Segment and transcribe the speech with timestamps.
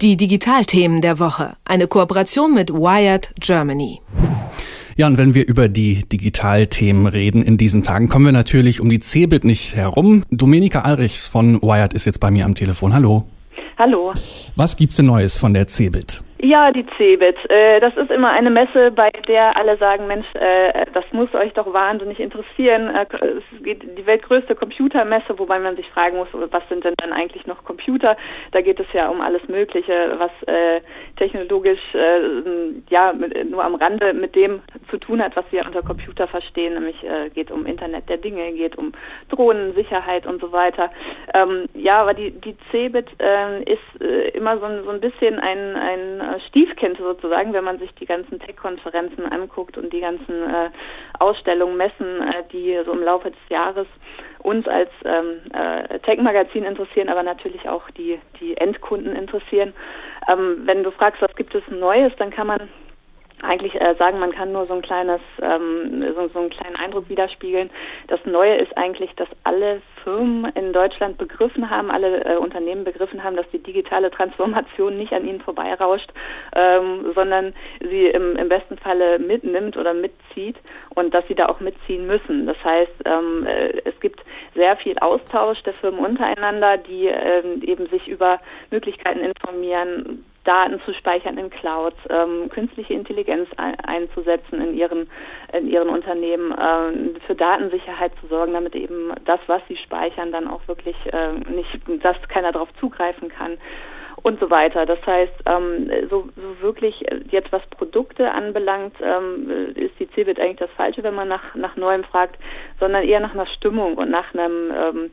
[0.00, 1.56] Die Digitalthemen der Woche.
[1.64, 4.00] Eine Kooperation mit Wired Germany.
[4.96, 8.90] Ja, und wenn wir über die Digitalthemen reden in diesen Tagen, kommen wir natürlich um
[8.90, 10.22] die Cebit nicht herum.
[10.30, 12.94] Domenika Alrichs von Wired ist jetzt bei mir am Telefon.
[12.94, 13.24] Hallo.
[13.76, 14.12] Hallo.
[14.54, 16.22] Was gibt's denn Neues von der Cebit?
[16.40, 17.50] Ja, die CeBIT.
[17.50, 21.52] Äh, das ist immer eine Messe, bei der alle sagen, Mensch, äh, das muss euch
[21.54, 22.94] doch wahnsinnig interessieren.
[22.94, 27.12] Äh, es geht die weltgrößte Computermesse, wobei man sich fragen muss, was sind denn dann
[27.12, 28.16] eigentlich noch Computer?
[28.52, 30.30] Da geht es ja um alles Mögliche, was
[31.16, 31.80] technologisch
[32.88, 37.04] ja nur am Rande mit dem zu tun hat, was wir unter Computer verstehen, nämlich
[37.34, 38.92] geht um Internet der Dinge, geht um
[39.28, 40.90] Drohnen, Sicherheit und so weiter.
[41.34, 43.08] Ähm, ja, aber die, die CeBIT
[43.66, 44.02] ist
[44.34, 48.38] immer so ein, so ein bisschen ein, ein Stiefkind sozusagen, wenn man sich die ganzen
[48.40, 50.70] Tech-Konferenzen anguckt und die ganzen äh,
[51.18, 53.86] Ausstellungen, Messen, äh, die so im Laufe des Jahres
[54.40, 59.74] uns als ähm, äh, Tech-Magazin interessieren, aber natürlich auch die, die Endkunden interessieren.
[60.28, 62.68] Ähm, wenn du fragst, was gibt es Neues, dann kann man
[63.42, 67.08] eigentlich äh, sagen, man kann nur so ein kleines, ähm, so, so einen kleinen Eindruck
[67.08, 67.70] widerspiegeln.
[68.08, 73.22] Das Neue ist eigentlich, dass alle Firmen in Deutschland begriffen haben, alle äh, Unternehmen begriffen
[73.22, 76.10] haben, dass die digitale Transformation nicht an ihnen vorbeirauscht,
[76.54, 80.56] ähm, sondern sie im, im besten Falle mitnimmt oder mitzieht
[80.94, 82.46] und dass sie da auch mitziehen müssen.
[82.46, 84.20] Das heißt, ähm, äh, es gibt
[84.54, 90.94] sehr viel Austausch der Firmen untereinander, die ähm, eben sich über Möglichkeiten informieren, Daten zu
[90.94, 95.10] speichern in Clouds, ähm, künstliche Intelligenz ein, einzusetzen in ihren,
[95.52, 100.48] in ihren Unternehmen, ähm, für Datensicherheit zu sorgen, damit eben das, was sie speichern, dann
[100.48, 101.68] auch wirklich äh, nicht,
[102.02, 103.58] dass keiner darauf zugreifen kann
[104.22, 104.86] und so weiter.
[104.86, 110.56] Das heißt, ähm, so, so, wirklich jetzt was Produkte anbelangt, ähm, ist die CeBIT eigentlich
[110.56, 112.38] das Falsche, wenn man nach, nach Neuem fragt,
[112.80, 115.10] sondern eher nach einer Stimmung und nach einem, ähm,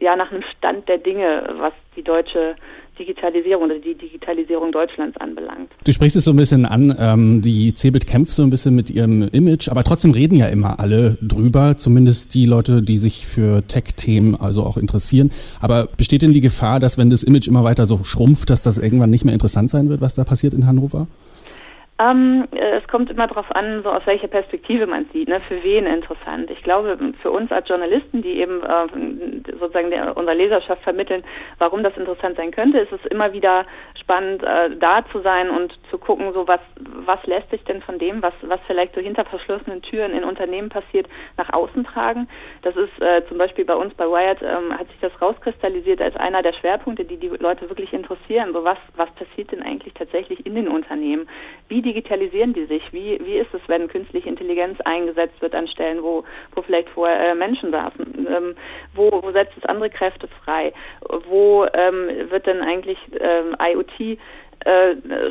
[0.00, 2.56] ja, nach einem Stand der Dinge, was die deutsche
[2.98, 5.70] Digitalisierung oder die Digitalisierung Deutschlands anbelangt.
[5.84, 8.90] Du sprichst es so ein bisschen an, ähm, die CeBIT kämpft so ein bisschen mit
[8.90, 13.66] ihrem Image, aber trotzdem reden ja immer alle drüber, zumindest die Leute, die sich für
[13.66, 15.30] Tech-Themen also auch interessieren.
[15.60, 18.78] Aber besteht denn die Gefahr, dass wenn das Image immer weiter so schrumpft, dass das
[18.78, 21.06] irgendwann nicht mehr interessant sein wird, was da passiert in Hannover?
[22.00, 25.40] Ähm, äh, es kommt immer darauf an, so aus welcher Perspektive man sieht, ne?
[25.48, 26.48] für wen interessant.
[26.48, 31.24] Ich glaube, für uns als Journalisten, die eben äh, sozusagen der, unserer Leserschaft vermitteln,
[31.58, 33.66] warum das interessant sein könnte, ist es immer wieder
[34.00, 37.98] spannend, äh, da zu sein und zu gucken, so was, was lässt sich denn von
[37.98, 42.28] dem, was, was vielleicht so hinter verschlossenen Türen in Unternehmen passiert, nach außen tragen.
[42.62, 46.14] Das ist äh, zum Beispiel bei uns bei Wired ähm, hat sich das rauskristallisiert als
[46.14, 48.52] einer der Schwerpunkte, die die Leute wirklich interessieren.
[48.52, 51.28] So was, was passiert denn eigentlich tatsächlich in den Unternehmen?
[51.68, 52.82] Wie digitalisieren die sich?
[52.92, 57.30] Wie, wie ist es, wenn künstliche Intelligenz eingesetzt wird an Stellen, wo, wo vielleicht vorher
[57.30, 58.26] äh, Menschen saßen?
[58.28, 58.54] Ähm,
[58.94, 60.72] wo, wo setzt es andere Kräfte frei?
[61.28, 64.18] Wo ähm, wird denn eigentlich ähm, IoT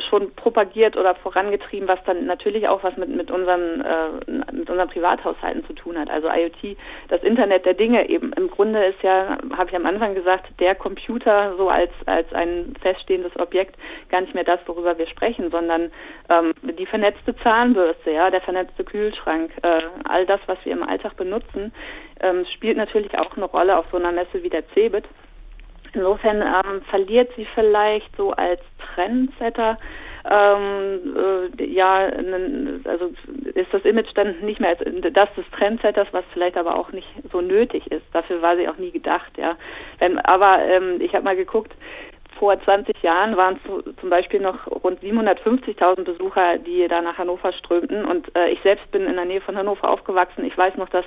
[0.08, 4.88] schon propagiert oder vorangetrieben, was dann natürlich auch was mit, mit, unseren, äh, mit unseren
[4.88, 6.10] Privathaushalten zu tun hat.
[6.10, 6.76] Also IoT,
[7.08, 8.32] das Internet der Dinge eben.
[8.32, 12.74] Im Grunde ist ja, habe ich am Anfang gesagt, der Computer so als, als ein
[12.80, 13.76] feststehendes Objekt
[14.08, 15.90] gar nicht mehr das, worüber wir sprechen, sondern
[16.30, 21.16] ähm, die vernetzte Zahnbürste, ja, der vernetzte Kühlschrank, äh, all das, was wir im Alltag
[21.16, 21.72] benutzen,
[22.20, 25.04] ähm, spielt natürlich auch eine Rolle auf so einer Messe wie der CeBIT.
[25.92, 28.60] Insofern ähm, verliert sie vielleicht so als
[28.94, 29.78] Trendsetter
[30.30, 31.16] ähm,
[31.58, 32.10] äh, ja,
[32.84, 33.12] also
[33.54, 37.40] ist das Image dann nicht mehr das des Trendsetters, was vielleicht aber auch nicht so
[37.40, 38.04] nötig ist.
[38.12, 39.56] Dafür war sie auch nie gedacht, ja.
[39.98, 41.74] Wenn, aber ähm, ich habe mal geguckt,
[42.38, 47.52] vor 20 Jahren waren es zum Beispiel noch rund 750.000 Besucher, die da nach Hannover
[47.52, 48.04] strömten.
[48.04, 50.44] Und äh, ich selbst bin in der Nähe von Hannover aufgewachsen.
[50.44, 51.04] Ich weiß noch, dass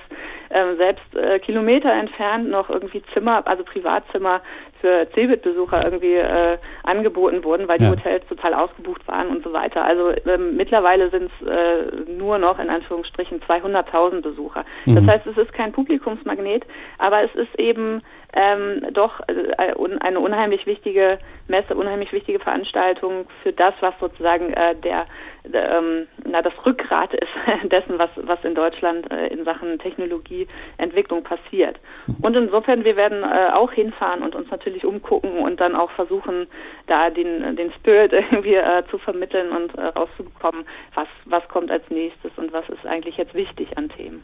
[0.49, 4.41] äh, selbst äh, Kilometer entfernt noch irgendwie Zimmer, also Privatzimmer
[4.81, 7.91] für Cebit-Besucher irgendwie äh, angeboten wurden, weil die ja.
[7.91, 9.85] Hotels total ausgebucht waren und so weiter.
[9.85, 14.65] Also ähm, mittlerweile sind es äh, nur noch in Anführungsstrichen 200.000 Besucher.
[14.85, 14.95] Mhm.
[14.95, 16.65] Das heißt, es ist kein Publikumsmagnet,
[16.97, 18.01] aber es ist eben
[18.33, 24.75] ähm, doch äh, eine unheimlich wichtige Messe, unheimlich wichtige Veranstaltung für das, was sozusagen äh,
[24.75, 25.05] der,
[25.43, 27.27] der ähm, na, das Rückgrat ist
[27.71, 31.79] dessen, was, was in Deutschland äh, in Sachen Technologieentwicklung passiert.
[32.07, 32.15] Mhm.
[32.21, 36.47] Und insofern, wir werden äh, auch hinfahren und uns natürlich umgucken und dann auch versuchen,
[36.87, 40.65] da den, den Spirit irgendwie äh, zu vermitteln und äh, rauszubekommen,
[40.95, 44.23] was, was kommt als nächstes und was ist eigentlich jetzt wichtig an Themen.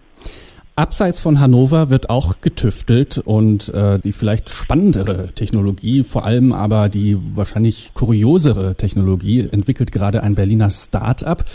[0.78, 6.88] Abseits von Hannover wird auch getüftelt und äh, die vielleicht spannendere Technologie, vor allem aber
[6.88, 11.46] die wahrscheinlich kuriosere Technologie, entwickelt gerade ein Berliner Start-up.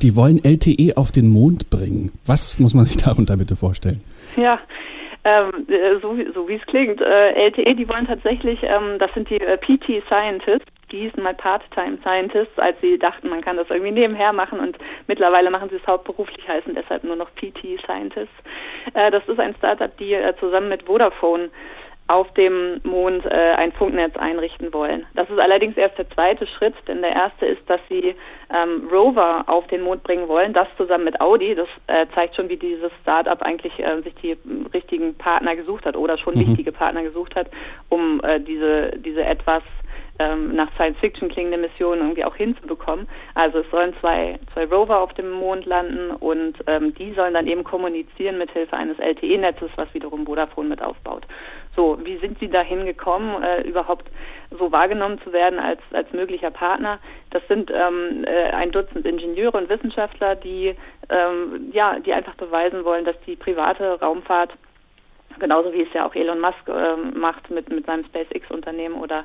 [0.00, 2.12] Die wollen LTE auf den Mond bringen.
[2.24, 4.00] Was muss man sich darunter bitte vorstellen?
[4.36, 4.60] Ja,
[5.24, 7.00] ähm, äh, so, so wie es klingt.
[7.00, 11.34] Äh, LTE, die wollen tatsächlich, ähm, das sind die äh, PT Scientists, die hießen mal
[11.34, 15.76] Part-Time Scientists, als sie dachten, man kann das irgendwie nebenher machen und mittlerweile machen sie
[15.76, 18.34] es hauptberuflich, heißen deshalb nur noch PT Scientists.
[18.94, 21.50] Äh, das ist ein Startup, die äh, zusammen mit Vodafone
[22.08, 25.06] auf dem Mond äh, ein Funknetz einrichten wollen.
[25.14, 28.14] Das ist allerdings erst der zweite Schritt, denn der erste ist, dass sie
[28.50, 31.54] ähm, Rover auf den Mond bringen wollen, das zusammen mit Audi.
[31.54, 34.38] Das äh, zeigt schon, wie dieses Startup eigentlich äh, sich die
[34.72, 36.40] richtigen Partner gesucht hat oder schon mhm.
[36.40, 37.48] wichtige Partner gesucht hat,
[37.90, 39.62] um äh, diese, diese etwas
[40.18, 43.08] ähm, nach Science Fiction klingende Mission irgendwie auch hinzubekommen.
[43.34, 47.46] Also es sollen zwei, zwei Rover auf dem Mond landen und ähm, die sollen dann
[47.46, 51.26] eben kommunizieren mit Hilfe eines LTE-Netzes, was wiederum Vodafone mit aufbaut.
[51.76, 54.10] So, wie sind Sie dahin gekommen, äh, überhaupt
[54.50, 56.98] so wahrgenommen zu werden als, als möglicher Partner?
[57.30, 60.74] Das sind ähm, äh, ein Dutzend Ingenieure und Wissenschaftler, die,
[61.08, 64.54] ähm, ja, die einfach beweisen wollen, dass die private Raumfahrt
[65.38, 69.24] genauso wie es ja auch Elon Musk äh, macht mit, mit seinem SpaceX-Unternehmen oder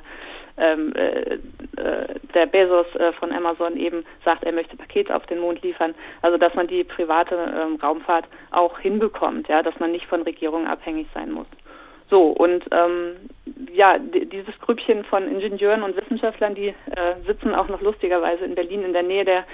[0.56, 1.34] ähm, äh,
[1.80, 5.94] äh, der Bezos äh, von Amazon eben sagt, er möchte Pakete auf den Mond liefern.
[6.22, 10.66] Also dass man die private ähm, Raumfahrt auch hinbekommt, ja, dass man nicht von Regierungen
[10.66, 11.46] abhängig sein muss.
[12.10, 13.16] So, und ähm,
[13.72, 16.74] ja, dieses Grüppchen von Ingenieuren und Wissenschaftlern, die äh,
[17.26, 19.44] sitzen auch noch lustigerweise in Berlin in der Nähe der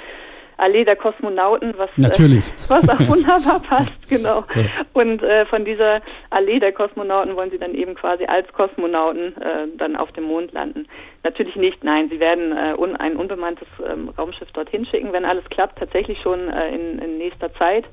[0.60, 2.48] Allee der Kosmonauten, was, äh, Natürlich.
[2.48, 4.44] Äh, was auch wunderbar passt, genau.
[4.54, 4.64] Ja.
[4.92, 9.68] Und äh, von dieser Allee der Kosmonauten wollen sie dann eben quasi als Kosmonauten äh,
[9.78, 10.86] dann auf dem Mond landen.
[11.22, 15.44] Natürlich nicht, nein, sie werden äh, un, ein unbemanntes ähm, Raumschiff dorthin schicken, wenn alles
[15.50, 17.84] klappt, tatsächlich schon äh, in, in nächster Zeit.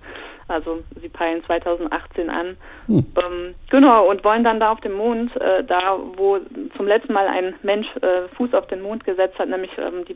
[0.50, 2.56] Also sie peilen 2018 an.
[2.86, 3.06] Hm.
[3.18, 6.40] Ähm, genau, und wollen dann da auf dem Mond, äh, da wo
[6.78, 10.16] zum letzten Mal ein Mensch äh, Fuß auf den Mond gesetzt hat, nämlich ähm, die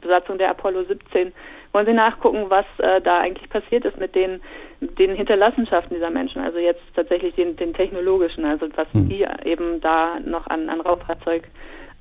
[0.00, 1.32] Besatzung der Apollo 17,
[1.72, 4.40] wollen sie nachgucken, was da eigentlich passiert ist mit den,
[4.80, 9.08] den Hinterlassenschaften dieser Menschen, also jetzt tatsächlich den, den technologischen, also was hm.
[9.08, 11.44] die eben da noch an, an Raumfahrzeug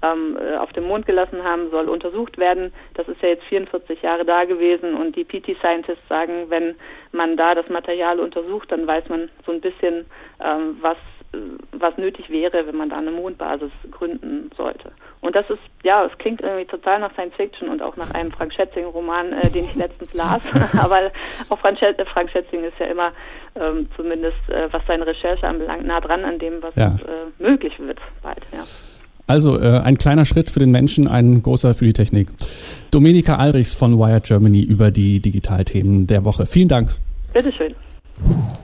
[0.02, 2.74] ähm, äh, auf dem Mond gelassen haben, soll untersucht werden.
[2.96, 6.76] Das ist ja jetzt 44 Jahre da gewesen und die PT-Scientists sagen, wenn
[7.12, 10.06] man da das Material untersucht, dann weiß man so ein bisschen,
[10.44, 10.98] ähm, was
[11.72, 14.92] was nötig wäre, wenn man da eine Mondbasis gründen sollte.
[15.22, 18.32] Und das ist, ja, es klingt irgendwie total nach Science Fiction und auch nach einem
[18.32, 20.42] Frank Schätzing-Roman, äh, den ich letztens las.
[20.78, 21.12] Aber
[21.50, 23.12] auch Frank, Schät Frank, Schätzing ist ja immer,
[23.56, 26.96] ähm, zumindest äh, was seine Recherche anbelangt, nah dran an dem, was ja.
[26.96, 28.42] äh, möglich wird bald.
[28.52, 28.64] Ja.
[29.28, 32.30] Also äh, ein kleiner Schritt für den Menschen, ein großer für die Technik.
[32.90, 36.48] Dominika Alrichs von Wired Germany über die Digitalthemen der Woche.
[36.48, 36.96] Vielen Dank.
[37.34, 37.76] Bitteschön.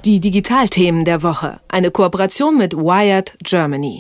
[0.05, 1.59] Die Digitalthemen der Woche.
[1.67, 3.99] Eine Kooperation mit Wired Germany.